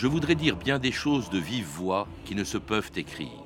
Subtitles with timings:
[0.00, 3.44] Je voudrais dire bien des choses de vive voix qui ne se peuvent écrire,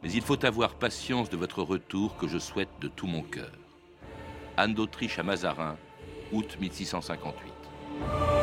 [0.00, 3.50] mais il faut avoir patience de votre retour que je souhaite de tout mon cœur.
[4.56, 5.76] Anne d'Autriche à Mazarin,
[6.30, 8.37] août 1658.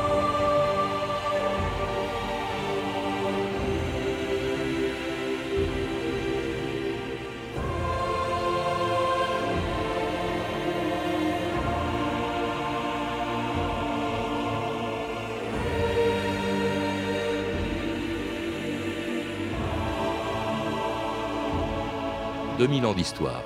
[22.66, 23.44] 2000 ans d'histoire.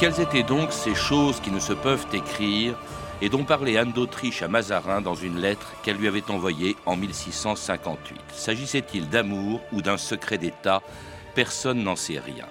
[0.00, 2.74] Quelles étaient donc ces choses qui ne se peuvent écrire
[3.22, 6.96] et dont parlait Anne d'Autriche à Mazarin dans une lettre qu'elle lui avait envoyée en
[6.96, 10.82] 1658 S'agissait-il d'amour ou d'un secret d'État?
[11.36, 12.46] Personne n'en sait rien.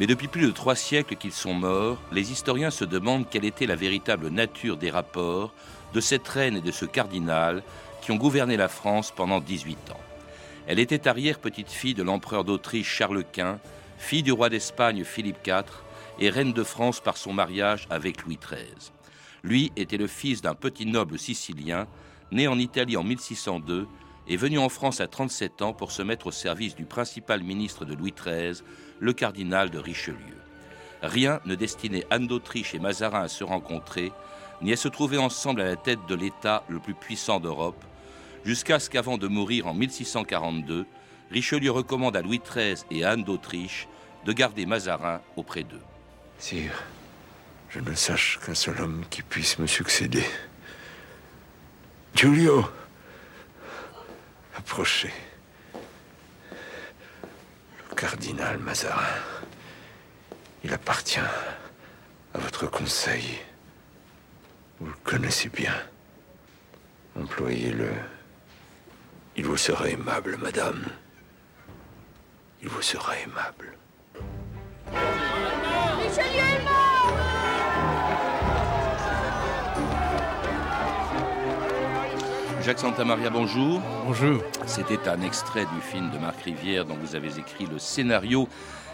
[0.00, 3.66] Mais depuis plus de trois siècles qu'ils sont morts, les historiens se demandent quelle était
[3.66, 5.52] la véritable nature des rapports
[5.92, 7.62] de cette reine et de ce cardinal
[8.02, 10.00] qui ont gouverné la France pendant 18 ans.
[10.66, 13.58] Elle était arrière-petite-fille de l'empereur d'Autriche Charles Quint,
[13.98, 15.64] fille du roi d'Espagne Philippe IV
[16.18, 18.92] et reine de France par son mariage avec Louis XIII.
[19.42, 21.86] Lui était le fils d'un petit noble sicilien,
[22.30, 23.86] né en Italie en 1602
[24.28, 27.84] et venu en France à 37 ans pour se mettre au service du principal ministre
[27.84, 28.62] de Louis XIII,
[29.00, 30.36] le cardinal de Richelieu.
[31.02, 34.12] Rien ne destinait Anne d'Autriche et Mazarin à se rencontrer,
[34.62, 37.82] ni à se trouver ensemble à la tête de l'État le plus puissant d'Europe,
[38.44, 40.86] jusqu'à ce qu'avant de mourir en 1642,
[41.30, 43.88] Richelieu recommande à Louis XIII et à Anne d'Autriche
[44.24, 45.82] de garder Mazarin auprès d'eux.
[46.38, 46.82] Sire,
[47.68, 50.24] je ne sache qu'un seul homme qui puisse me succéder.
[52.14, 52.68] Giulio,
[54.56, 55.12] approchez.
[57.90, 59.04] Le cardinal Mazarin,
[60.64, 63.38] il appartient à votre conseil.
[64.80, 65.74] Vous le connaissez bien.
[67.14, 67.90] Employez-le.
[69.36, 70.86] Il vous sera aimable, madame.
[72.62, 73.76] Il vous sera aimable.
[75.98, 77.00] Richelieu est mort
[82.62, 83.82] Jacques Santamaria, bonjour.
[84.06, 84.42] Bonjour.
[84.66, 88.48] C'était un extrait du film de Marc Rivière dont vous avez écrit le scénario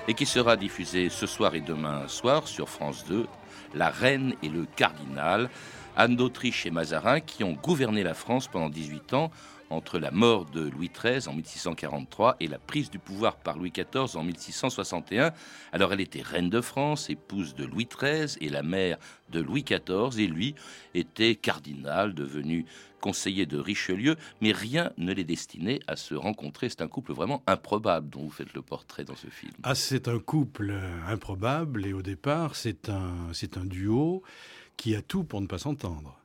[0.08, 3.26] et qui sera diffusé ce soir et demain soir sur France 2,
[3.74, 5.48] La Reine et le Cardinal.
[5.96, 9.30] Anne d'Autriche et Mazarin, qui ont gouverné la France pendant 18 ans,
[9.70, 13.72] entre la mort de Louis XIII en 1643 et la prise du pouvoir par Louis
[13.72, 15.32] XIV en 1661.
[15.72, 18.98] Alors elle était reine de France, épouse de Louis XIII et la mère
[19.30, 20.54] de Louis XIV, et lui
[20.94, 22.64] était cardinal, devenu
[23.00, 26.68] conseiller de Richelieu, mais rien ne les destinait à se rencontrer.
[26.68, 29.52] C'est un couple vraiment improbable dont vous faites le portrait dans ce film.
[29.62, 30.74] Ah, c'est un couple
[31.06, 34.22] improbable, et au départ, c'est un, c'est un duo
[34.76, 36.18] qui a tout pour ne pas s'entendre.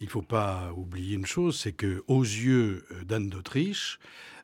[0.00, 3.98] Il ne faut pas oublier une chose, c'est que aux yeux d'Anne d'Autriche,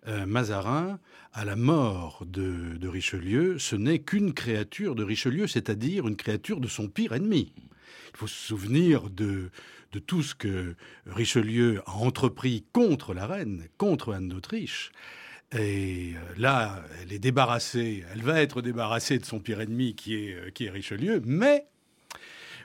[0.08, 0.98] euh, Mazarin,
[1.32, 6.58] à la mort de, de Richelieu, ce n'est qu'une créature de Richelieu, c'est-à-dire une créature
[6.60, 7.52] de son pire ennemi.
[8.12, 9.50] Il faut se souvenir de,
[9.92, 10.74] de tout ce que
[11.06, 14.90] Richelieu a entrepris contre la reine, contre Anne d'Autriche.
[15.56, 20.14] Et euh, là, elle est débarrassée, elle va être débarrassée de son pire ennemi qui
[20.16, 21.66] est, euh, qui est Richelieu, mais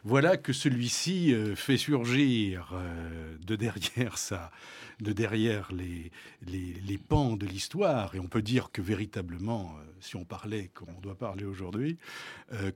[0.04, 4.52] voilà que celui-ci euh, fait surgir euh, de derrière ça,
[5.00, 6.12] de derrière les,
[6.46, 10.90] les, pans de l'histoire, et on peut dire que véritablement, euh, si on parlait comme
[10.98, 11.98] on doit parler aujourd'hui,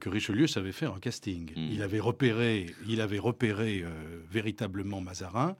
[0.00, 1.50] que Richelieu savait faire un casting.
[1.50, 1.72] Mmh.
[1.72, 3.84] Il avait repéré, il avait repéré
[4.30, 5.56] véritablement Mazarin.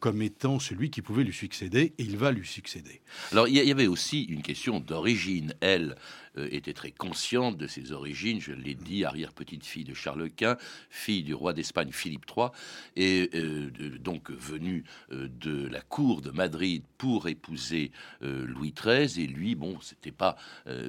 [0.00, 3.02] comme étant celui qui pouvait lui succéder, et il va lui succéder.
[3.32, 5.54] Alors il y avait aussi une question d'origine.
[5.60, 5.96] Elle,
[6.36, 8.40] était très consciente de ses origines.
[8.40, 10.56] Je l'ai dit, arrière-petite-fille de Charles Quint,
[10.88, 12.48] fille du roi d'Espagne Philippe III,
[12.96, 17.90] et euh, donc venue euh, de la cour de Madrid pour épouser
[18.20, 19.24] Louis XIII.
[19.24, 20.36] Et lui, bon, c'était pas,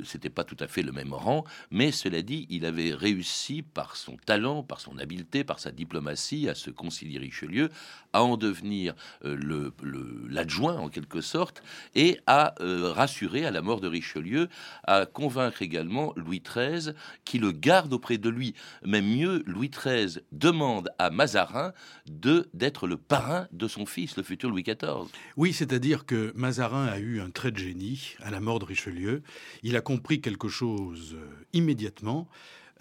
[0.04, 3.96] c'était pas tout à fait le même rang, mais cela dit, il avait réussi par
[3.96, 7.70] son talent, par son habileté, par sa diplomatie à se concilier Richelieu,
[8.12, 8.94] à en devenir
[9.24, 11.64] l'adjoint en quelque sorte,
[11.96, 14.50] et à rassurer à la mort de Richelieu,
[14.84, 16.94] à convaincre convaincre également Louis XIII
[17.24, 18.54] qui le garde auprès de lui.
[18.86, 21.72] Même mieux, Louis XIII demande à Mazarin
[22.06, 25.08] de d'être le parrain de son fils, le futur Louis XIV.
[25.38, 29.24] Oui, c'est-à-dire que Mazarin a eu un trait de génie à la mort de Richelieu.
[29.64, 32.28] Il a compris quelque chose euh, immédiatement.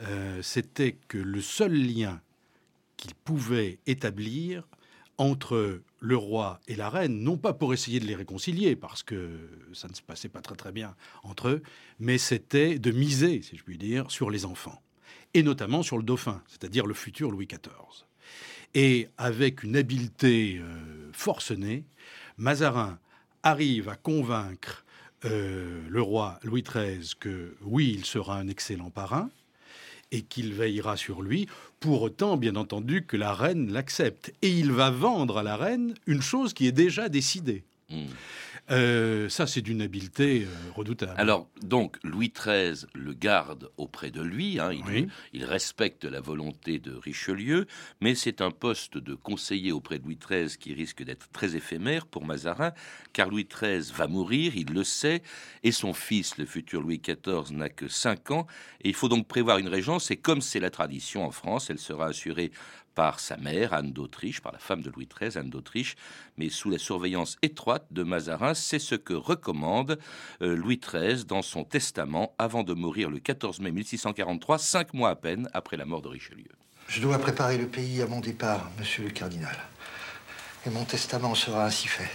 [0.01, 2.21] Euh, c'était que le seul lien
[2.97, 4.67] qu'il pouvait établir
[5.21, 9.39] entre le roi et la reine, non pas pour essayer de les réconcilier, parce que
[9.75, 11.63] ça ne se passait pas très très bien entre eux,
[11.99, 14.81] mais c'était de miser, si je puis dire, sur les enfants.
[15.35, 18.07] et notamment sur le dauphin, c'est-à-dire le futur Louis XIV.
[18.75, 20.61] Et avec une habileté
[21.13, 21.85] forcenée,
[22.37, 22.99] Mazarin
[23.43, 24.85] arrive à convaincre
[25.23, 29.31] le roi Louis XIII que oui, il sera un excellent parrain,
[30.13, 31.47] et qu'il veillera sur lui,
[31.81, 34.33] pour autant, bien entendu, que la reine l'accepte.
[34.43, 37.65] Et il va vendre à la reine une chose qui est déjà décidée.
[37.89, 38.05] Hmm.
[38.71, 41.15] Euh, ça, c'est d'une habileté euh, redoutable.
[41.17, 44.61] Alors, donc, Louis XIII le garde auprès de lui.
[44.61, 44.71] Hein,
[45.33, 47.67] il, respecte la volonté de Richelieu,
[48.01, 52.07] mais c'est un poste de conseiller auprès de Louis XIII qui risque d'être très éphémère
[52.07, 52.73] pour Mazarin,
[53.13, 55.23] car Louis XIII va mourir, il le sait,
[55.65, 58.47] et son fils, le futur Louis XIV, n'a que 5 ans.
[58.83, 61.79] Et il faut donc prévoir une régence, et comme c'est la tradition en France, elle
[61.79, 62.53] sera assurée
[62.95, 65.97] par sa mère, Anne d'Autriche, par la femme de Louis XIII, Anne d'Autriche,
[66.37, 68.55] mais sous la surveillance étroite de Mazarin.
[68.55, 69.99] C'est ce que recommande
[70.43, 75.11] euh, Louis XIII dans son testament avant de mourir le 14 mai 1643, cinq mois
[75.11, 76.51] à peine après la mort de Richelieu.
[76.89, 79.57] Je dois préparer le pays à mon départ, monsieur le cardinal.
[80.67, 82.11] Et mon testament sera ainsi fait.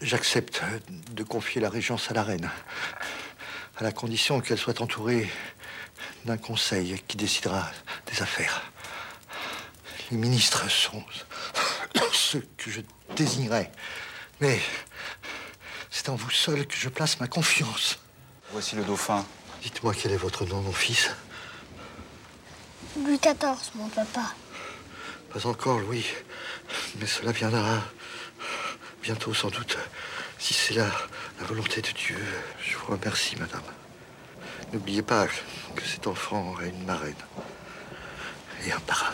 [0.00, 0.62] J'accepte
[1.12, 2.50] de confier la régence à la reine,
[3.76, 5.28] à la condition qu'elle soit entourée
[6.24, 7.70] d'un conseil qui décidera
[8.10, 8.72] des affaires.
[10.10, 11.02] Les ministres sont
[12.12, 12.80] ceux que je
[13.16, 13.70] désignerai.
[14.40, 14.60] Mais
[15.90, 17.98] c'est en vous seul que je place ma confiance.
[18.52, 19.24] Voici le dauphin.
[19.62, 21.10] Dites-moi quel est votre nom, mon fils
[22.96, 24.34] Louis XIV, mon papa.
[25.32, 26.06] Pas encore, Louis.
[26.98, 27.80] Mais cela viendra
[29.02, 29.76] bientôt, sans doute.
[30.38, 30.90] Si c'est la,
[31.38, 32.18] la volonté de Dieu,
[32.64, 33.62] je vous remercie, madame.
[34.72, 37.14] N'oubliez pas que cet enfant aurait une marraine
[38.66, 39.12] et un parrain.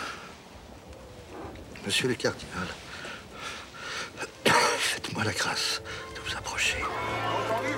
[1.86, 2.66] Monsieur le cardinal,
[4.78, 5.80] faites-moi la grâce
[6.16, 6.78] de vous approcher.
[6.82, 7.74] Entendu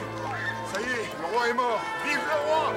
[0.73, 1.81] Ça y est, le roi est mort.
[2.07, 2.73] Vive le roi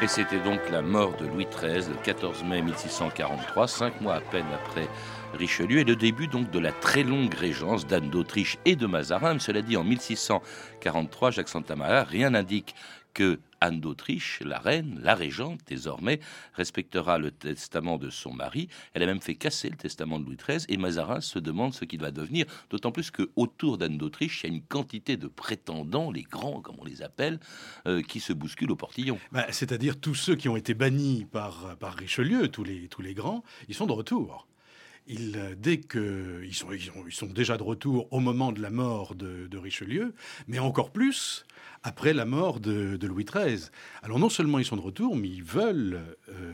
[0.00, 4.20] et c'était donc la mort de Louis XIII le 14 mai 1643, cinq mois à
[4.20, 4.88] peine après
[5.34, 9.40] Richelieu, et le début donc de la très longue régence d'Anne d'Autriche et de Mazarin.
[9.40, 12.76] Cela dit, en 1643, Jacques Santamara, rien n'indique
[13.12, 16.20] que Anne d'Autriche, la reine, la régente désormais,
[16.54, 18.68] respectera le testament de son mari.
[18.94, 21.84] Elle a même fait casser le testament de Louis XIII et Mazarin se demande ce
[21.84, 25.26] qu'il va devenir, d'autant plus que autour d'Anne d'Autriche, il y a une quantité de
[25.26, 27.38] prétendants, les grands comme on les appelle,
[27.86, 29.18] euh, qui se bousculent au portillon.
[29.32, 33.86] Bah, c'est-à-dire tous ceux qui ont été bannis par, Richelieu, tous les, grands, ils sont
[33.86, 34.46] de retour.
[35.06, 40.14] Ils, dès que ils sont, déjà de retour au moment de la mort de Richelieu,
[40.48, 41.46] mais encore plus
[41.82, 43.70] après la mort de, Louis XIII.
[44.02, 46.52] Alors non seulement ils sont de retour, mais ils veulent euh,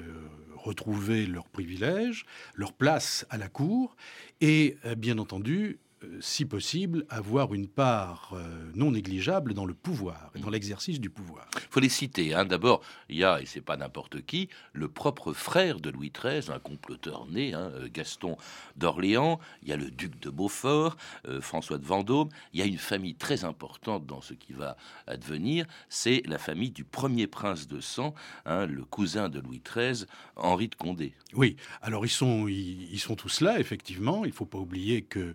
[0.56, 2.24] retrouver leurs privilèges,
[2.54, 3.96] leur place à la cour,
[4.40, 5.78] et euh, bien entendu,
[6.20, 11.46] si possible, avoir une part euh, non négligeable dans le pouvoir, dans l'exercice du pouvoir.
[11.56, 12.34] Il faut les citer.
[12.34, 12.44] Hein.
[12.44, 16.50] D'abord, il y a, et c'est pas n'importe qui, le propre frère de Louis XIII,
[16.50, 18.36] un comploteur né, hein, euh, Gaston
[18.76, 19.40] d'Orléans.
[19.62, 20.96] Il y a le duc de Beaufort,
[21.40, 22.28] François de Vendôme.
[22.52, 24.76] Il y a une famille très importante dans ce qui va
[25.06, 25.66] advenir.
[25.88, 28.14] C'est la famille du premier prince de sang,
[28.46, 31.14] hein, le cousin de Louis XIII, Henri de Condé.
[31.34, 34.24] Oui, alors ils sont, ils, sont tous là, effectivement.
[34.24, 35.34] Il ne faut pas oublier que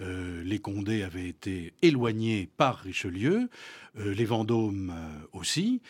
[0.00, 0.09] euh,
[0.44, 3.48] les Condés avaient été éloignés par Richelieu,
[3.98, 5.82] euh, les Vendômes euh, aussi,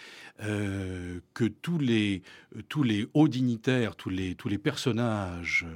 [1.35, 2.23] que tous les,
[2.71, 5.67] tous les hauts dignitaires, tous les, tous les personnages,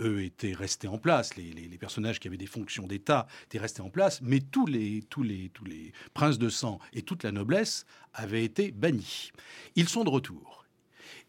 [0.00, 1.36] eux, étaient restés en place.
[1.36, 5.04] Les, les, personnages qui avaient des fonctions d'État étaient restés en place, mais tous les,
[5.08, 9.30] tous, les, tous les princes de sang et toute la noblesse avaient été bannis.
[9.76, 10.65] Ils sont de retour.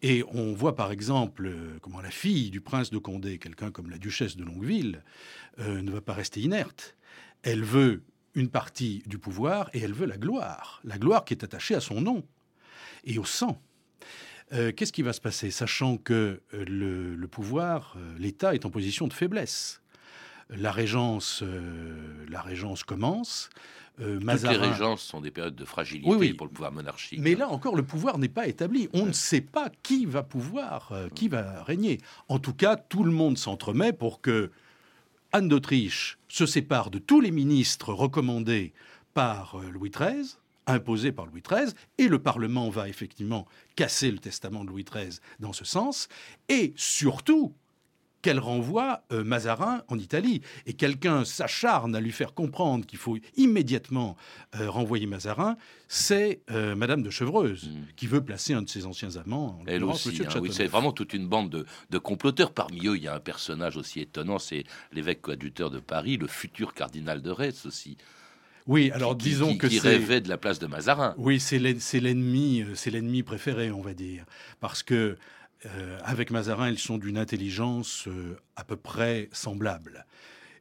[0.02, 1.52] Et on voit par exemple
[1.82, 5.04] comment la fille du prince de Condé, quelqu'un comme la duchesse de Longueville,
[5.60, 6.96] euh, ne va pas rester inerte.
[7.42, 8.04] Elle veut
[8.36, 10.82] une partie du pouvoir et elle veut la gloire.
[10.84, 12.24] La gloire qui est attachée à son nom
[13.06, 13.60] et au sang.
[14.54, 19.08] Euh, qu'est-ce qui va se passer Sachant que euh, le, pouvoir, l'État est en position
[19.08, 19.82] de faiblesse?
[20.50, 21.44] La régence,
[22.30, 23.50] la régence commence.
[24.00, 24.54] Mazarin...
[24.54, 27.20] Toutes les régences sont des périodes de fragilité pour le pouvoir monarchique.
[27.20, 28.88] Mais là encore, le pouvoir n'est pas établi.
[28.94, 32.00] On ne sait pas qui va pouvoir, qui va régner.
[32.30, 34.52] En tout cas, tout le monde s'entremet pour que
[35.34, 38.74] Anne d'Autriche se sépare de tous les ministres recommandés
[39.14, 40.38] par euh, Louis XIII,
[40.68, 45.20] imposés par Louis XIII, et le Parlement va effectivement casser le testament de Louis XIII
[45.40, 46.08] dans ce sens,
[46.50, 47.54] et surtout,
[48.28, 50.42] qu'elle renvoie euh, Mazarin en Italie.
[50.66, 54.18] Et quelqu'un s'acharne à lui faire comprendre qu'il faut immédiatement
[54.60, 55.56] euh, renvoyer Mazarin,
[55.88, 57.94] c'est euh, Madame de Chevreuse, mm.
[57.96, 59.62] qui veut placer un de ses anciens amants.
[59.66, 62.52] Elle aussi, hein, oui, c'est vraiment toute une bande de, comploteurs.
[62.52, 66.28] Parmi eux, il y a un personnage aussi étonnant, c'est l'évêque coadjuteur de Paris, le
[66.28, 67.96] futur cardinal de Retz aussi.
[68.66, 71.16] Oui, alors disons qui, que qui rêvait de la place de Mazarin.
[71.18, 74.26] Oui, c'est l'en- c'est l'ennemi, c'est l'ennemi préféré, on va dire,
[74.60, 75.16] parce que
[75.66, 80.06] euh, avec Mazarin, ils sont d'une intelligence euh, à peu près semblable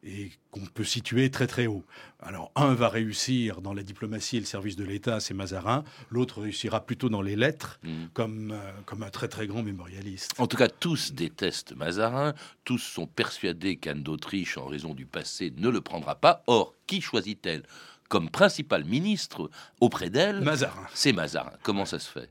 [0.09, 1.85] et qu'on peut situer très très haut.
[2.21, 5.83] Alors un va réussir dans la diplomatie et le service de l'État, c'est Mazarin.
[6.11, 7.91] L'autre réussira plutôt dans les lettres, Mm.
[8.15, 10.33] comme euh, comme un très très grand mémorialiste.
[10.39, 12.35] En tout cas, tous détestent Mazarin,
[12.65, 16.43] tous sont persuadés qu'Anne d'Autriche, en raison du passé, ne le prendra pas.
[16.47, 17.65] Or, qui choisit-elle
[18.09, 19.51] comme principal ministre
[19.81, 20.41] auprès d'elle?
[20.43, 20.87] Mazarin.
[20.95, 21.53] C'est Mazarin.
[21.65, 22.31] Comment ça se fait?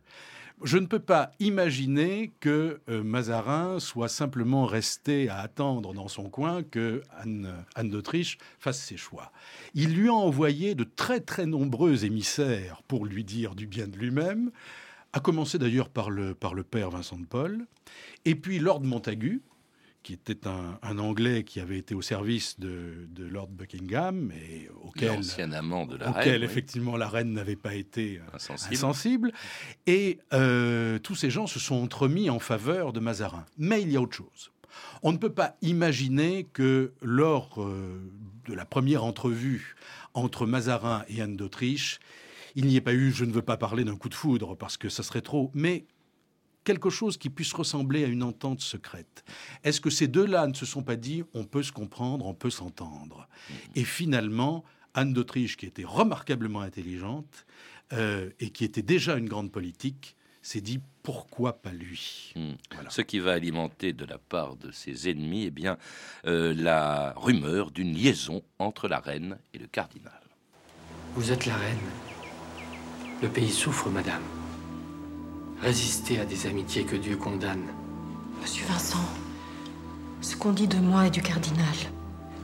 [0.64, 6.30] Je ne peux pas imaginer que euh, Mazarin soit simplement resté à attendre dans son
[6.30, 9.32] coin que Anne, d'Autriche fasse ses choix.
[9.74, 13.98] Il lui a envoyé de très très nombreux émissaires pour lui dire du bien de
[13.98, 14.52] lui-même,
[15.12, 17.66] à commencer d'ailleurs par le, par le père Vincent de Paul,
[18.24, 19.42] et puis Lord Montagu,
[20.06, 24.70] qui était un, un Anglais qui avait été au service de, de Lord Buckingham et
[24.84, 25.20] auquel,
[25.52, 26.40] amant de la auquel reine.
[26.42, 26.46] oui.
[26.46, 28.74] effectivement la reine n'avait pas été euh, Insensible.
[28.76, 29.32] insensible.
[29.88, 33.46] Et euh, tous ces gens se sont entremis en faveur de Mazarin.
[33.58, 34.52] Mais il y a autre chose.
[35.02, 38.00] On ne peut pas imaginer que lors euh,
[38.48, 39.76] de la première entrevue
[40.14, 41.98] entre Mazarin et Anne d'Autriche,
[42.54, 44.78] il n'y ait pas eu, je ne veux pas parler d'un coup de foudre parce
[44.78, 45.88] que ça serait trop, mais
[46.66, 49.24] quelque chose qui puisse ressembler à une entente secrète.
[49.64, 52.50] Est-ce que ces deux-là ne se sont pas dit on peut se comprendre, on peut
[52.50, 53.30] s'entendre?
[53.76, 57.46] Et finalement, Anne d'Autriche, qui était remarquablement intelligente
[57.94, 62.34] euh, et qui était déjà une grande politique, s'est dit pourquoi pas lui?
[62.74, 62.90] Voilà.
[62.90, 65.78] Ce qui va alimenter de la part de ses ennemis, eh bien,
[66.26, 70.20] euh, la rumeur d'une liaison entre la reine et le cardinal.
[71.14, 71.78] Vous êtes la reine.
[73.22, 74.24] Le pays souffre, madame.
[75.62, 77.66] Résistez à des amitiés que Dieu condamne.
[78.42, 79.06] Monsieur Vincent,
[80.22, 81.66] ce qu'on dit de moi et du cardinal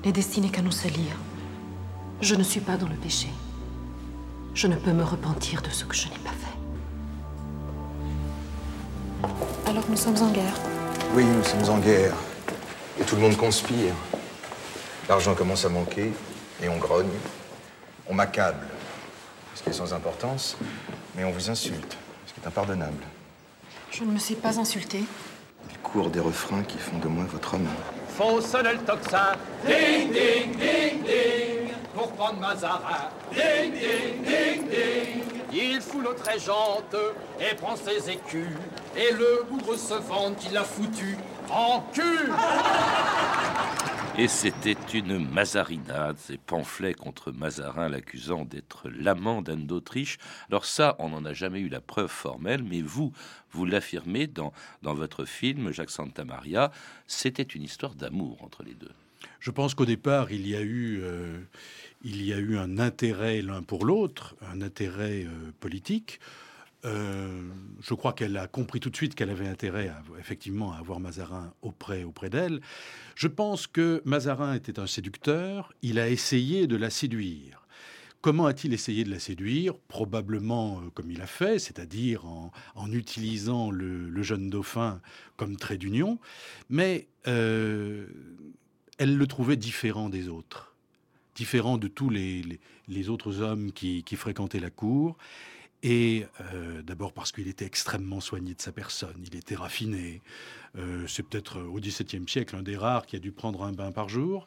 [0.04, 1.12] n'est destiné qu'à nous salir.
[2.22, 3.28] Je ne suis pas dans le péché.
[4.54, 6.58] Je ne peux me repentir de ce que je n'ai pas fait.
[9.70, 10.56] Alors nous sommes en guerre.
[11.14, 12.16] Oui, nous sommes en guerre.
[13.00, 13.94] Et tout le monde conspire.
[15.08, 16.12] L'argent commence à manquer
[16.62, 17.10] et on grogne.
[18.08, 18.66] On m'accable,
[19.56, 20.58] ce qui est sans importance,
[21.16, 21.98] mais on vous insulte,
[22.42, 23.04] ce qui est impardonnable.
[23.92, 25.04] Je ne me sais pas insulter.
[25.70, 27.68] Il court des refrains qui font de moi votre homme.
[28.10, 29.34] Faut sonner le tocsin.
[29.66, 31.74] Ding, ding, ding, ding.
[31.94, 33.10] Pour prendre Mazarin.
[33.32, 35.24] Ding, ding, ding, ding.
[35.54, 36.96] Il fout l'autre régente
[37.40, 38.48] et prend ses écus.
[38.96, 41.18] Et le bourreau se vante qu'il a foutu
[41.50, 42.32] en cul.
[44.18, 50.18] Et c'était une mazarinade, ces pamphlets contre Mazarin l'accusant d'être l'amant d'Anne d'Autriche.
[50.50, 53.14] Alors ça, on n'en a jamais eu la preuve formelle, mais vous,
[53.52, 54.52] vous l'affirmez dans,
[54.82, 56.72] dans votre film, Jacques Santamaria,
[57.08, 58.92] c'était une histoire d'amour entre les deux.
[59.40, 61.40] Je pense qu'au départ, il y a eu, euh,
[62.04, 66.20] il y a eu un intérêt l'un pour l'autre, un intérêt euh, politique.
[66.84, 67.50] Euh,
[67.82, 71.00] je crois qu'elle a compris tout de suite qu'elle avait intérêt à, effectivement à avoir
[71.00, 72.62] Mazarin auprès, auprès d'elle.
[73.16, 75.74] Je pense que Mazarin était un séducteur.
[75.82, 77.62] Il a essayé de la séduire.
[78.22, 79.76] Comment a-t-il essayé de la séduire?
[79.88, 85.02] Probablement euh, comme il a fait, c'est-à-dire en, en utilisant le, jeune dauphin
[85.38, 86.20] comme trait d'union.
[86.70, 88.06] Mais euh,
[89.00, 90.76] elle le trouvait différent des autres,
[91.34, 92.44] différent de tous les,
[92.88, 95.18] les, autres hommes qui, fréquentaient la cour.
[95.84, 100.22] Et euh, d'abord parce qu'il était extrêmement soigné de sa personne, il était raffiné.
[100.78, 103.92] Euh, c'est peut-être au XVIIe siècle un des rares qui a dû prendre un bain
[103.92, 104.46] par jour.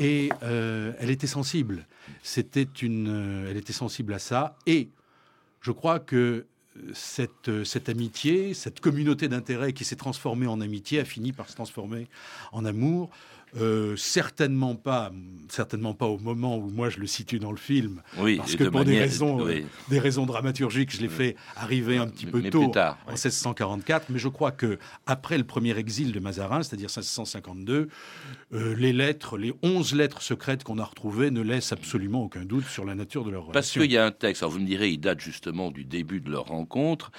[0.00, 1.86] Et euh, elle était sensible.
[2.22, 4.56] C'était une, elle était sensible à ça.
[4.66, 4.88] Et
[5.60, 6.46] je crois que
[6.94, 11.54] cette, cette amitié, cette communauté d'intérêts qui s'est transformée en amitié a fini par se
[11.54, 12.08] transformer
[12.50, 13.10] en amour.
[13.60, 15.12] Euh, certainement pas,
[15.50, 18.64] certainement pas au moment où moi je le situe dans le film, oui, parce que
[18.64, 19.60] de pour manière, des raisons, oui.
[19.60, 21.14] euh, des raisons dramaturgiques, je l'ai Oui.
[21.14, 23.12] fait arriver un petit peu Mais tôt, tard, en oui.
[23.12, 24.08] 1644.
[24.08, 27.88] Mais je crois que après le premier exil de Mazarin, c'est-à-dire 1652,
[28.54, 32.64] euh, les lettres, les 11 lettres secrètes qu'on a retrouvées ne laissent absolument aucun doute
[32.64, 33.82] sur la nature de leur Parce relation.
[33.82, 36.30] qu'il y a un texte, alors vous me direz, il date justement du début de
[36.30, 37.10] leur rencontre.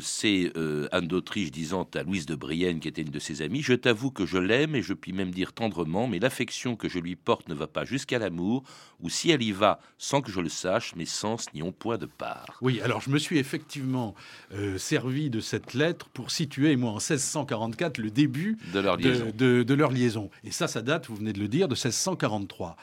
[0.00, 0.52] C'est
[0.90, 4.10] Anne d'Autriche disant à Louise de Brienne, qui était une de ses amies, Je t'avoue
[4.10, 7.48] que je l'aime et je puis même dire tendrement, mais l'affection que je lui porte
[7.48, 8.62] ne va pas jusqu'à l'amour,
[9.00, 11.98] ou si elle y va sans que je le sache, mes sens n'y ont point
[11.98, 12.58] de part.
[12.60, 14.14] Oui, alors je me suis effectivement
[14.54, 19.08] euh, servi de cette lettre pour situer, moi, en 1644, le début De leur de,
[19.08, 19.32] liaison.
[19.34, 20.30] de- de leur liaison.
[20.44, 22.76] Et ça, ça date, vous venez de le dire, de 1643.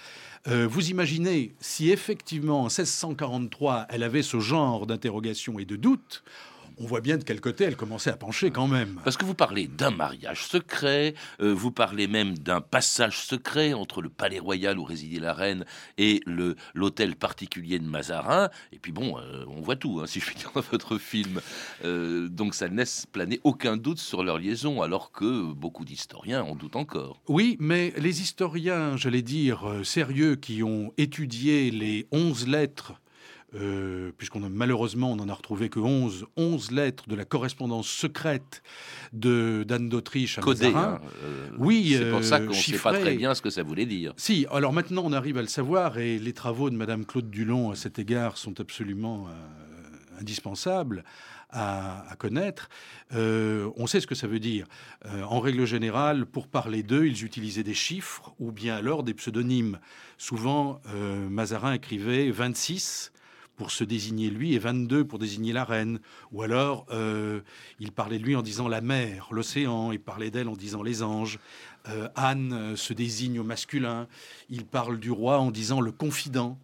[0.48, 6.24] Euh, vous imaginez si effectivement en 1643 elle avait ce genre d'interrogation et de doute,
[6.80, 9.00] on voit bien de quel côté elle commençait à pencher quand même.
[9.04, 14.02] Parce que vous parlez d'un mariage secret, euh, vous parlez même d'un passage secret entre
[14.02, 15.66] le palais royal où résidait la reine
[15.98, 18.50] et le l'hôtel particulier de Mazarin.
[18.72, 21.42] Et puis bon, euh, on voit tout, hein, si je puis dire, dans votre film.
[21.84, 26.44] Euh, donc ça ne laisse planer aucun doute sur leur liaison, alors que beaucoup d'historiens
[26.44, 27.22] en doutent encore.
[27.28, 32.94] Oui, mais les historiens, j'allais dire, sérieux, qui ont étudié les onze lettres
[33.56, 37.88] euh, puisqu'on a malheureusement on n'en a retrouvé que 11, 11 lettres de la correspondance
[37.88, 38.62] secrète
[39.14, 40.94] de d'Anne d'Autriche à Codé, Mazarin.
[40.96, 43.64] hein, euh, oui, c'est pour ça qu'on ne sait pas très bien ce que ça
[43.64, 44.14] voulait dire.
[44.18, 47.72] Si, alors maintenant on arrive à le savoir et les travaux de Madame Claude Dulon
[47.72, 51.04] à cet égard sont absolument euh, indispensables
[51.52, 52.70] à, à connaître.
[53.14, 54.68] Euh, on sait ce que ça veut dire.
[55.06, 59.16] Euh, en règle générale, pour parler d'eux, ils utilisaient des chiffres ou bien alors des
[59.16, 59.80] pseudonymes.
[60.20, 63.12] Souvent, euh, Mazarin écrivait 26
[63.60, 66.00] pour se désigner lui et 22 pour désigner la reine.
[66.32, 67.42] Ou alors, euh,
[67.82, 71.04] il parlait de lui en disant la mer, l'océan, il parlait d'elle en disant les
[71.04, 71.40] anges.
[71.90, 74.08] Euh, Anne euh, se désigne au masculin.
[74.50, 76.58] Il parle du roi en disant le confident.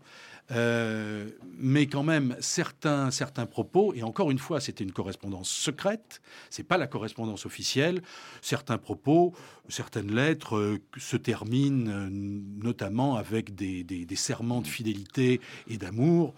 [1.58, 6.22] Mais quand même, certains, certains propos, et encore une fois, c'était une correspondance secrète,
[6.52, 8.04] c'est pas la correspondance officielle.
[8.42, 9.34] Certains propos,
[9.68, 16.36] certaines lettres se terminent notamment avec des- des serments de fidélité et d'amour.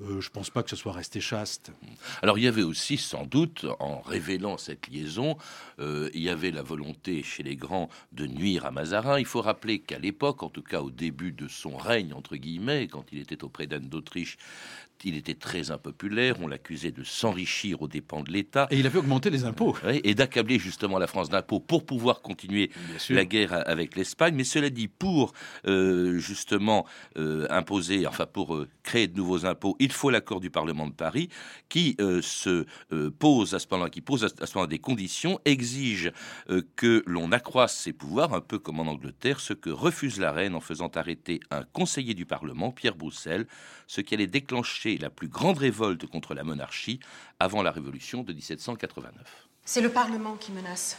[0.00, 1.72] Euh, je pense pas que ce soit resté chaste.
[2.22, 5.36] Alors il y avait aussi sans doute, en révélant cette liaison,
[5.80, 9.18] euh, il y avait la volonté chez les grands de nuire à Mazarin.
[9.18, 12.86] Il faut rappeler qu'à l'époque, en tout cas au début de son règne, entre guillemets,
[12.86, 14.38] quand il était auprès d'Anne d'Autriche,
[15.04, 18.66] il était très impopulaire, on l'accusait de s'enrichir aux dépens de l'État.
[18.70, 19.76] Et il avait augmenté les impôts.
[19.86, 22.70] Oui, et d'accabler justement la France d'impôts pour pouvoir continuer
[23.08, 24.34] la guerre avec l'Espagne.
[24.34, 25.32] Mais cela dit, pour
[25.66, 26.86] euh, justement
[27.16, 30.92] euh, imposer, enfin pour euh, créer de nouveaux impôts, il faut l'accord du Parlement de
[30.92, 31.28] Paris
[31.68, 35.40] qui euh, se euh, pose à ce moment, qui pose à ce moment des conditions,
[35.44, 36.12] exige
[36.50, 40.32] euh, que l'on accroisse ses pouvoirs, un peu comme en Angleterre, ce que refuse la
[40.32, 43.46] reine en faisant arrêter un conseiller du Parlement, Pierre Broussel,
[43.86, 47.00] ce qui allait déclencher la plus grande révolte contre la monarchie
[47.38, 49.12] avant la Révolution de 1789.
[49.64, 50.96] C'est le Parlement qui menace.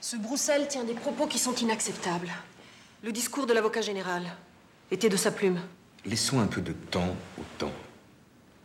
[0.00, 2.32] Ce Broussel tient des propos qui sont inacceptables.
[3.02, 4.22] Le discours de l'avocat général
[4.90, 5.60] était de sa plume.
[6.06, 7.72] Laissons un peu de temps au temps.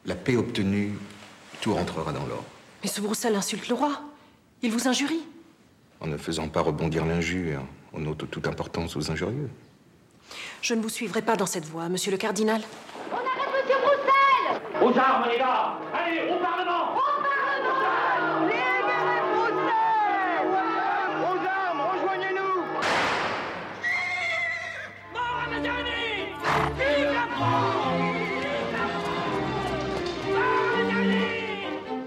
[0.06, 0.94] La paix obtenue,
[1.60, 2.46] tout rentrera dans l'ordre.
[2.84, 4.02] Mais ce Broussel insulte le roi.
[4.62, 5.24] Il vous injurie.
[6.00, 7.62] En ne faisant pas rebondir l'injure,
[7.94, 9.50] on ôte toute importance aux injurieux.
[10.62, 12.62] Je ne vous suivrai pas dans cette voie, monsieur le cardinal.
[14.86, 15.80] Aux armes, les gars.
[15.92, 16.94] Allez, au Parlement.
[21.24, 22.58] Aux armes, rejoignez-nous.
[25.12, 26.04] Mort à Mazarini
[26.78, 27.66] Vive la France.
[30.32, 31.24] Mort à Mazarini
[31.58, 32.06] Vive la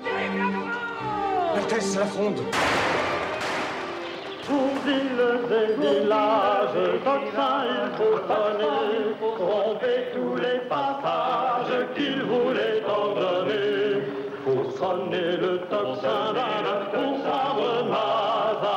[1.09, 1.65] France.
[1.65, 2.41] Altesse, la fronde
[4.89, 14.03] Pour villes et villages, tocsin il faut sonner, tromper tous les passages qu'il voulait ordonner.
[14.45, 16.33] Faut sonner le tocsin
[16.93, 17.19] pour
[17.91, 18.73] Mazarin.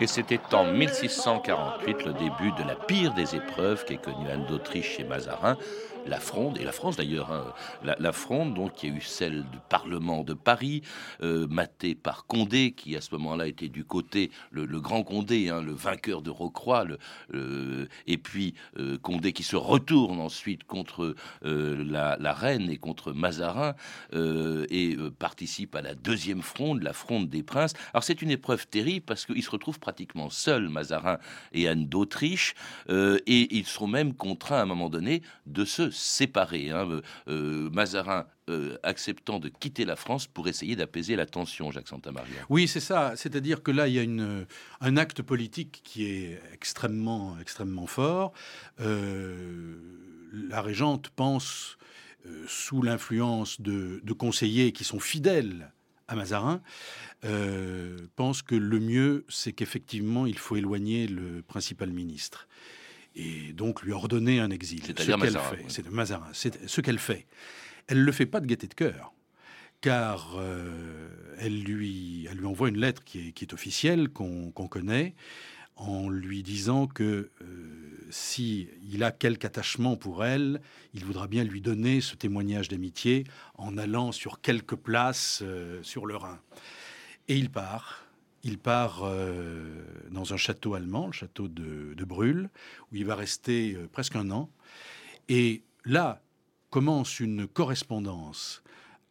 [0.00, 4.98] Et c'était en 1648 le début de la pire des épreuves qu'ait connue Anne d'Autriche
[5.00, 5.58] et Mazarin,
[6.08, 9.58] la Fronde, et la France d'ailleurs, hein, la, Fronde, donc qui a eu celle du
[9.68, 10.82] Parlement de Paris,
[11.22, 15.62] euh, matée par Condé, qui à ce moment-là était du côté, le, grand Condé, hein,
[15.62, 21.84] le vainqueur de Rocroi, le, et puis euh, Condé qui se retourne ensuite contre euh,
[21.84, 23.74] la, reine et contre Mazarin,
[24.14, 27.74] euh, et participe à la deuxième fronde, la fronde des princes.
[27.92, 31.18] Alors c'est une épreuve terrible parce qu'ils se retrouvent pratiquement seuls, Mazarin
[31.52, 32.54] et Anne d'Autriche,
[32.88, 36.70] et ils seront même contraints à un moment donné de se séparer.
[36.70, 36.88] hein.
[36.88, 41.88] Euh, euh, Mazarin euh, acceptant de quitter la France pour essayer d'apaiser la tension, Jacques
[41.88, 42.36] Santamaria.
[42.48, 43.14] Oui, c'est ça.
[43.16, 44.46] C'est-à-dire que là, il y a une,
[44.80, 48.32] un acte politique qui est extrêmement, extrêmement fort.
[48.78, 51.78] La régente pense,
[52.46, 55.72] sous l'influence de, conseillers qui sont fidèles
[56.06, 56.62] à Mazarin,
[58.16, 62.48] pense que le mieux, c'est qu'effectivement, il faut éloigner le principal ministre.
[63.14, 64.80] Et donc lui ordonner un exil.
[64.80, 65.56] Ce C'est-à-dire qu'elle Mazarin, fait.
[65.58, 65.64] oui.
[65.68, 66.28] C'est Mazarin.
[66.32, 67.26] C'est ce qu'elle fait.
[67.86, 69.12] Elle ne le fait pas de gaieté de cœur
[69.80, 74.50] car euh, elle, lui, elle lui envoie une lettre qui est, qui est officielle, qu'on
[74.50, 75.14] qu'on connaît,
[75.76, 80.60] en lui disant que euh, si il a quelque attachement pour elle,
[80.94, 86.06] il voudra bien lui donner ce témoignage d'amitié en allant sur quelques places euh, sur
[86.06, 86.40] le Rhin.
[87.28, 88.04] Et il part.
[88.44, 92.50] Il part euh, dans un château allemand, le château de, de Brûle,
[92.90, 94.50] où il va rester euh, presque un an.
[95.28, 96.22] Et là
[96.70, 98.62] commence une correspondance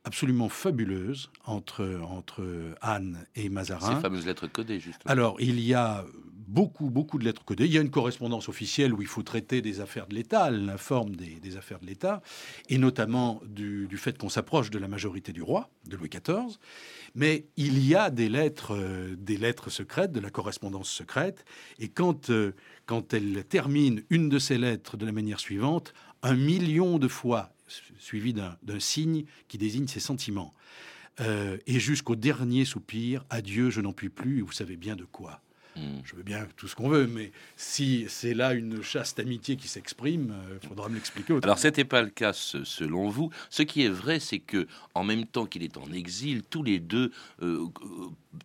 [0.04, 3.96] absolument fabuleuse entre, entre Anne et Mazarin.
[3.96, 5.12] Ces fameuses lettres codées, justement.
[5.12, 6.06] Alors, il y a
[6.48, 7.66] beaucoup, beaucoup de lettres codées.
[7.66, 10.70] Il y a une correspondance officielle où il faut traiter des affaires de l'État, elle
[10.70, 12.22] informe des, affaires de l'État,
[12.70, 16.58] et notamment du, fait qu'on s'approche de la majorité du roi, de Louis XIV.
[17.16, 21.46] Mais il y a des lettres, euh, des lettres secrètes, de la correspondance secrète,
[21.80, 22.54] et quand, euh,
[22.86, 27.54] quand elle termine une de ces lettres de la manière suivante, un million de fois,
[28.00, 30.54] suivi d'un signe qui désigne ses sentiments.
[31.20, 35.42] Euh, et jusqu'au dernier soupir, adieu, je n'en puis plus, vous savez bien de quoi.
[35.78, 36.00] Hmm.
[36.04, 39.68] Je veux bien tout ce qu'on veut, mais si c'est là une chaste amitié qui
[39.68, 41.38] s'exprime, il euh, faudra me l'expliquer.
[41.44, 43.30] Alors, ce n'était pas le cas selon vous.
[43.50, 46.80] Ce qui est vrai, c'est que en même temps qu'il est en exil, tous les
[46.80, 47.12] deux
[47.44, 47.68] euh,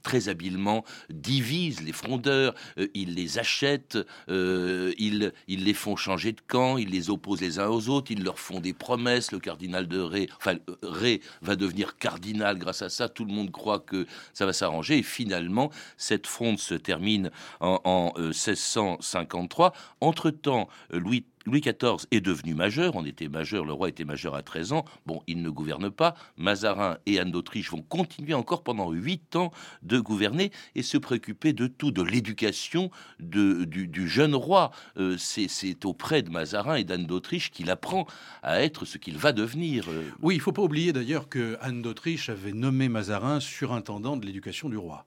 [0.03, 6.33] très habilement divisent les frondeurs, euh, ils les achètent, euh, ils, ils, les font changer
[6.33, 9.33] de camp, ils les opposent les uns aux autres, ils leur font des promesses.
[9.33, 13.09] Le cardinal de Ré, enfin, euh, Ré va devenir cardinal grâce à ça.
[13.09, 14.99] Tout le monde croit que ça va s'arranger.
[14.99, 17.22] Et finalement, cette fronde se termine
[17.61, 19.73] en, en 1653.
[20.01, 24.43] Entre-temps, Louis Louis XIV est devenu majeur, on était majeur, le roi était majeur à
[24.43, 28.91] 13 ans, bon, il ne gouverne pas, Mazarin et Anne d'Autriche vont continuer encore pendant
[28.91, 29.51] 8 ans
[29.83, 34.71] de gouverner et se préoccuper de tout, de l'éducation du, jeune roi.
[34.97, 38.07] Euh, c'est auprès de Mazarin et d'Anne d'Autriche qu'il apprend
[38.43, 39.87] à être ce qu'il va devenir.
[39.89, 40.05] Euh.
[40.21, 44.69] Oui, il faut pas oublier d'ailleurs que Anne d'Autriche avait nommé Mazarin surintendant de l'éducation
[44.69, 45.07] du roi.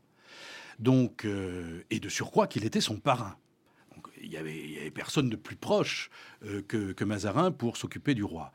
[0.80, 3.38] Donc, euh, et de surcroît qu'il était son parrain
[4.26, 6.10] il y, avait, personne de plus proche
[6.46, 8.52] euh, que, Mazarin pour s'occuper du roi.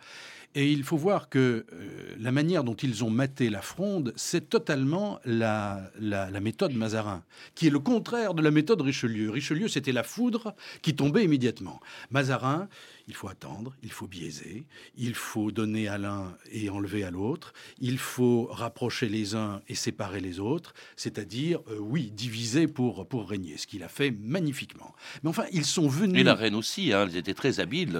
[0.56, 4.48] Et il faut voir que euh, la manière dont ils ont maté la fronde, c'est
[4.48, 7.22] totalement la, la, méthode Mazarin,
[7.54, 9.30] qui est le contraire de la méthode Richelieu.
[9.30, 11.78] Richelieu, c'était la foudre qui tombait immédiatement.
[12.10, 12.68] Mazarin,
[13.06, 14.64] il faut attendre, il faut biaiser,
[14.96, 19.76] il faut donner à l'un et enlever à l'autre, il faut rapprocher les uns et
[19.76, 24.94] séparer les autres, c'est-à-dire, euh, oui, diviser pour, pour régner, ce qu'il a fait magnifiquement.
[25.22, 26.20] Mais enfin, ils sont venus...
[26.20, 27.96] Et la reine aussi, hein, elle était très habile.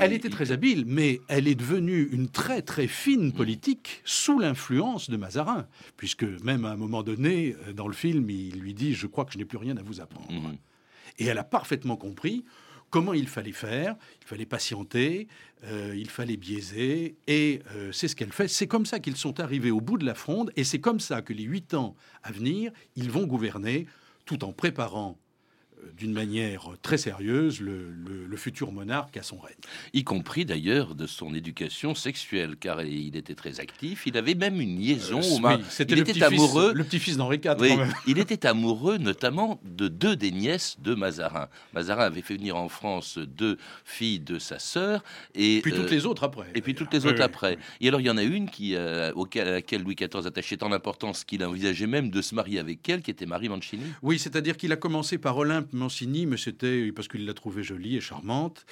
[0.00, 3.32] Elle, était très habile, mais elle est devenue une très très fine mm.
[3.32, 8.28] politique sous l'influence de Mazarin, puisque même à un moment donné, euh, dans le film,
[8.30, 10.32] il lui dit, je crois que je n'ai plus rien à vous apprendre.
[10.32, 10.56] Mm.
[11.18, 12.44] Et elle a parfaitement compris
[12.90, 15.26] comment il fallait faire, il fallait patienter,
[15.64, 18.46] euh, il fallait biaiser, et euh, c'est ce qu'elle fait.
[18.46, 21.20] C'est comme ça qu'ils sont arrivés au bout de la fronde, et c'est comme ça
[21.20, 23.86] que les huit ans à venir, ils vont gouverner
[24.26, 25.18] tout en préparant
[25.96, 29.54] d'une manière très sérieuse le, futur monarque à son règne.
[29.92, 34.06] Y compris d'ailleurs de son éducation sexuelle, car il était très actif.
[34.06, 35.20] Il avait même une liaison.
[35.20, 36.72] Euh, c'était il était amoureux.
[36.74, 37.54] Le petit-fils d'Henri IV.
[37.60, 37.76] Oui,
[38.08, 41.48] il était amoureux notamment de deux des nièces de Mazarin.
[41.72, 45.90] Mazarin avait fait venir en France deux filles de sa sœur et puis toutes euh,
[45.90, 46.46] les autres après.
[46.54, 47.56] Et puis toutes les autres après.
[47.80, 50.56] Et alors il y en a une qui euh, auquel, à laquelle Louis XIV attachait
[50.56, 53.84] tant d'importance qu'il envisageait même de se marier avec elle, qui était Marie Mancini.
[54.02, 57.96] Oui, c'est-à-dire qu'il a commencé par Olympe Mancini, mais c'était parce qu'il l'a trouvée jolie
[57.96, 58.64] et charmante.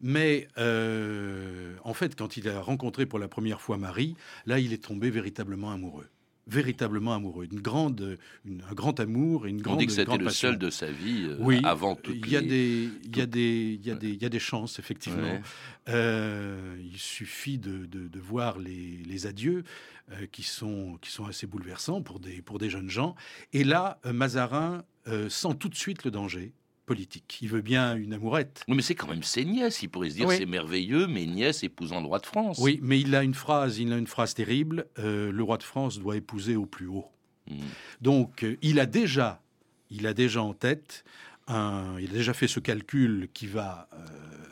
[0.00, 4.72] Mais euh, en fait, quand il a rencontré pour la première fois Marie, là, il
[4.72, 6.08] est tombé véritablement amoureux
[6.46, 9.76] véritablement amoureux, une grande, un grand amour et une grande.
[9.76, 12.12] On dit que c'était le seul de sa vie euh, oui, avant tout.
[12.12, 14.28] Il y a des, il y a des, il y a des, il y a
[14.28, 15.40] des chances effectivement.
[15.88, 19.64] Euh, il suffit de, de, voir les, les adieux
[20.12, 23.14] euh, qui sont qui sont assez bouleversants pour des pour des jeunes gens.
[23.52, 24.84] Et là, Mazarin
[25.28, 26.52] sent tout de suite le danger
[26.84, 27.38] politique.
[27.40, 28.64] Il veut bien une amourette.
[28.68, 29.82] Oui, mais c'est quand même ses nièces.
[29.82, 32.58] Il pourrait se dire c'est merveilleux, mes nièces épousant le roi de France.
[32.60, 34.86] Oui, mais il a une phrase, il a une phrase terrible.
[34.98, 37.06] Euh, le roi de France doit épouser au plus haut.
[37.48, 37.60] Hmm.
[38.00, 39.42] Donc, euh, il a déjà,
[39.90, 41.04] il a déjà en tête.
[41.46, 43.98] Un, il a déjà fait ce calcul qui va euh,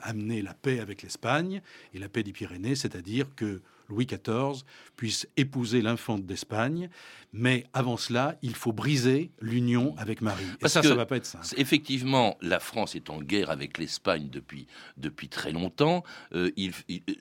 [0.03, 1.63] amener la paix avec l'Espagne
[1.95, 3.63] et la paix des Pyrénées, c'est-à-dire que
[3.93, 4.65] Louis XIV
[4.97, 6.89] puisse épouser l'infante d'Espagne.
[7.33, 10.45] Mais avant cela, il faut briser l'union avec Marie.
[10.63, 11.47] Et ça, ça va pas être simple.
[11.57, 16.05] Effectivement, la France est en guerre avec l'Espagne depuis, depuis très longtemps.
[16.35, 16.73] Euh, il,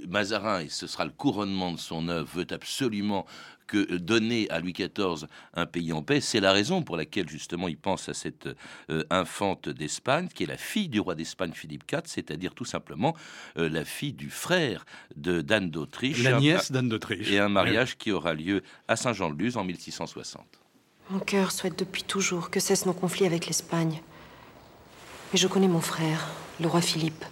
[0.08, 3.26] Mazarin, et ce sera le couronnement de son œuvre, veut absolument
[3.72, 7.70] que donner à Louis XIV un pays en paix, c'est la raison pour laquelle justement
[7.70, 8.50] il pense à cette
[8.90, 13.16] euh, infante d'Espagne, qui est la fille du roi d'Espagne Philippe IV, c'est-à-dire tout simplement
[13.58, 16.22] euh, la fille du frère de d'Anne d'Autriche.
[16.22, 17.32] La nièce d'Anne d'Autriche.
[17.32, 20.46] Et un mariage qui aura lieu à Saint-Jean-de-Luz en 1660.
[21.10, 24.02] Mon cœur souhaite depuis toujours que cessent nos conflits avec l'Espagne.
[25.32, 26.28] Mais je connais mon frère,
[26.60, 27.24] le roi Philippe.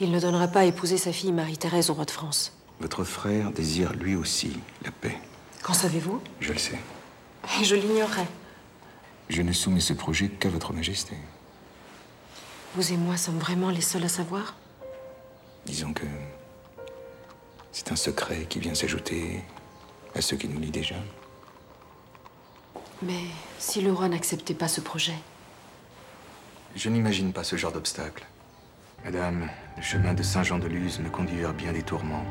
[0.00, 2.57] Il ne donnera pas à épouser sa fille Marie-Thérèse au roi de France.
[2.80, 5.18] Votre frère désire lui aussi la paix.
[5.62, 6.22] Qu'en savez-vous?
[6.40, 6.78] Je le sais.
[7.60, 8.28] Et je l'ignorais.
[9.28, 11.16] Je ne soumets ce projet qu'à votre majesté.
[12.74, 14.54] Vous et moi sommes vraiment les seuls à savoir?
[15.66, 16.06] Disons que
[17.72, 19.42] c'est un secret qui vient s'ajouter
[20.14, 20.96] À ceux qui nous lient déjà.
[23.02, 23.24] Mais
[23.58, 25.14] si le roi n'acceptait pas ce projet?
[26.74, 28.26] Je n'imagine pas ce genre d'obstacle.
[29.04, 32.24] Madame, le chemin de Saint-Jean-de-Luz me conduit vers bien des tourments.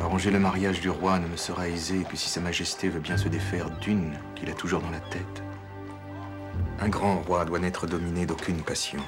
[0.00, 3.18] Arranger le mariage du roi ne me sera aisé que si Sa Majesté veut bien
[3.18, 5.42] se défaire d'une qu'il a toujours dans la tête.
[6.80, 9.02] Un grand roi doit n'être dominé d'aucune passion.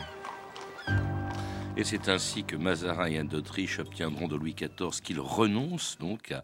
[1.79, 6.35] Et c'est ainsi que Mazarin et Anne d'Autriche obtiendront de Louis XIV qu'il renonce donc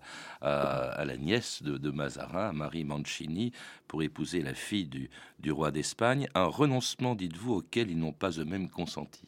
[0.40, 3.52] à, la nièce de, Mazarin, Marie Mancini,
[3.86, 6.26] pour épouser la fille du, du roi d'Espagne.
[6.34, 9.26] Un renoncement, dites-vous, auquel ils n'ont pas eux-mêmes consenti.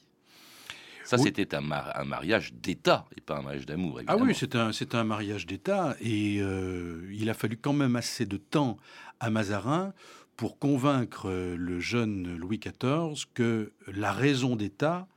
[1.11, 4.01] Ça, c'était un, un, mariage d'État et pas un mariage d'amour.
[4.07, 8.27] Ah oui, c'est un, un mariage d'État et euh, il a fallu quand même assez
[8.27, 8.77] de temps
[9.19, 9.93] à Mazarin
[10.37, 15.09] pour convaincre le jeune Louis XIV que la raison d'État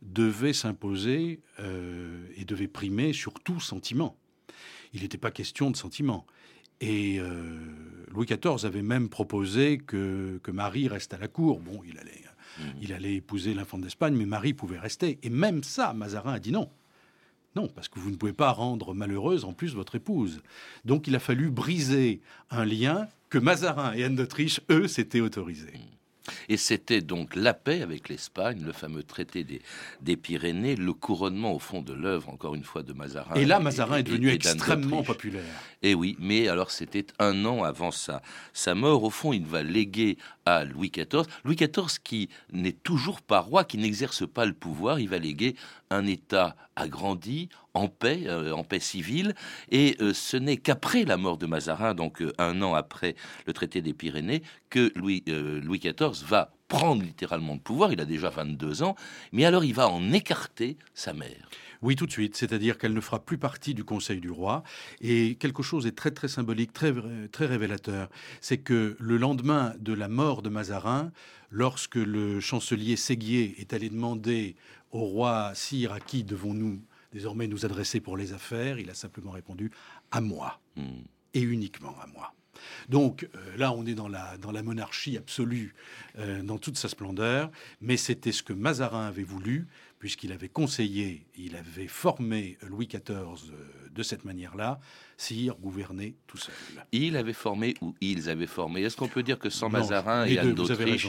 [0.00, 4.16] devait s'imposer euh, et devait primer sur tout sentiment.
[4.94, 6.26] Il n'était pas question de sentiment.
[6.80, 7.58] Et euh,
[8.10, 11.60] Louis XIV avait même proposé que, que, Marie reste à la cour.
[11.60, 12.24] Bon, il allait,
[12.58, 12.62] mmh.
[12.82, 15.18] il allait épouser l'infant d'Espagne, mais Marie pouvait rester.
[15.22, 16.68] Et même ça, Mazarin a dit non.
[17.54, 20.40] Non, parce que vous ne pouvez pas rendre malheureuse en plus votre épouse.
[20.84, 25.72] Donc il a fallu briser un lien que Mazarin et Anne d'Autriche, eux, s'étaient autorisés.
[26.48, 31.58] Et c'était donc la paix avec l'Espagne, le fameux traité des, Pyrénées, le couronnement au
[31.58, 33.34] fond de l'œuvre, encore une fois, de Mazarin.
[33.34, 35.42] Et là, Mazarin est devenu extrêmement populaire.
[35.82, 39.02] Et oui, mais alors c'était un an avant sa, sa mort.
[39.02, 41.24] Au fond, il va léguer à Louis XIV.
[41.44, 45.56] Louis XIV qui n'est toujours pas roi, qui n'exerce pas le pouvoir, il va léguer
[45.90, 49.34] un État agrandi, en paix, euh, en paix civile,
[49.70, 53.14] et euh, ce n'est qu'après la mort de Mazarin, donc euh, un an après
[53.46, 57.92] le traité des Pyrénées, que Louis, Louis XIV va prendre littéralement le pouvoir.
[57.92, 58.96] Il a déjà 22 ans,
[59.32, 61.48] mais alors il va en écarter sa mère.
[61.82, 62.36] Oui, tout de suite.
[62.36, 64.62] C'est-à-dire qu'elle ne fera plus partie du Conseil du roi.
[65.00, 66.92] Et quelque chose est très très symbolique, très
[67.32, 68.08] très révélateur,
[68.40, 71.12] c'est que le lendemain de la mort de Mazarin,
[71.50, 74.56] lorsque le chancelier Séguier est allé demander
[74.92, 76.80] au roi Sire à qui devons-nous
[77.12, 79.70] désormais nous adresser pour les affaires, il a simplement répondu
[80.10, 81.02] à moi hmm.
[81.34, 82.32] et uniquement à moi.
[82.88, 85.74] Donc euh, là, on est dans la, dans la monarchie absolue,
[86.18, 89.66] euh, dans toute sa splendeur, mais c'était ce que Mazarin avait voulu,
[90.02, 94.80] puisqu'il avait conseillé, il avait formé Louis XIV euh, de cette manière-là,
[95.16, 96.52] sire gouverner tout seul.
[96.90, 98.82] Il avait formé ou ils avaient formé.
[98.82, 101.06] Est-ce qu'on peut dire que sans Mazarin et Anne d'Autriche,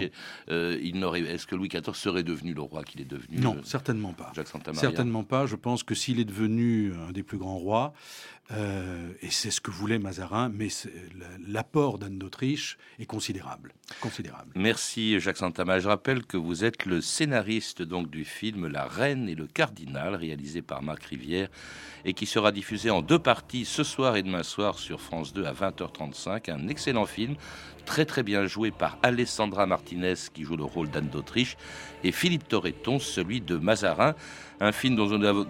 [0.50, 3.56] euh, il n'aurait, est-ce que Louis XIV serait devenu le roi qu'il est devenu Non,
[3.56, 4.32] euh, certainement pas.
[4.76, 5.48] Certainement pas.
[5.48, 7.94] Je pense que s'il est devenu un des plus grands rois,
[8.52, 10.68] et c'est ce que voulait Mazarin, mais
[11.48, 14.52] l'apport d'Anne d'Autriche est considérable, considérable.
[14.56, 15.80] Merci Jacques Santama.
[15.80, 20.14] Je rappelle que vous êtes le scénariste donc du film La Reine et le Cardinal,
[20.14, 21.48] réalisé par Marc Rivière
[22.04, 25.46] et qui sera diffusé en deux parties ce soir et demain soir sur France 2
[25.46, 26.52] à 20h35.
[26.52, 27.36] Un excellent film,
[27.86, 31.58] très très bien joué par Alessandra Martinez qui joue le rôle d'Anne d'Autriche
[32.04, 34.16] et Philippe Torreton, celui de Mazarin.
[34.60, 35.08] Un film dont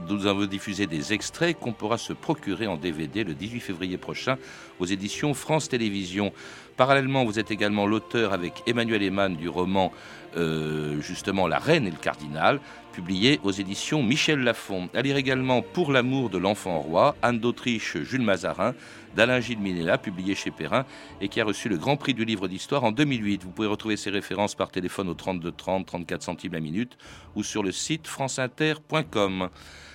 [0.09, 4.37] nous avons diffusé des extraits qu'on pourra se procurer en DVD le 18 février prochain
[4.79, 6.31] aux éditions France Télévisions.
[6.77, 9.91] Parallèlement, vous êtes également l'auteur avec Emmanuel Eman du roman
[10.35, 12.59] euh, justement La Reine et le Cardinal,
[12.91, 14.89] publié aux éditions Michel Lafon.
[14.95, 18.73] À lire également Pour l'amour de l'enfant roi, Anne d'Autriche, Jules Mazarin,
[19.15, 20.85] d'Alain Gilles Minella, publié chez Perrin,
[21.21, 23.43] et qui a reçu le Grand Prix du livre d'histoire en 2008.
[23.43, 26.97] Vous pouvez retrouver ces références par téléphone au 32 30, 34 centimes la minute,
[27.35, 29.49] ou sur le site franceinter.com.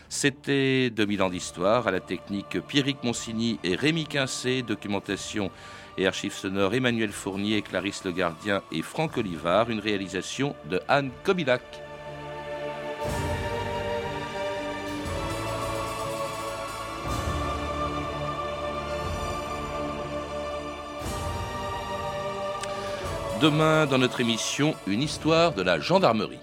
[0.09, 5.51] C'était 2000 ans d'histoire, à la technique Pierrick Monsigny et Rémi Quincé, documentation
[5.99, 11.11] et archives sonores Emmanuel Fournier, Clarisse Le Gardien et Franck Olivard, une réalisation de Anne
[11.25, 11.63] Kobilac.
[23.41, 26.41] Demain, dans notre émission, une histoire de la gendarmerie.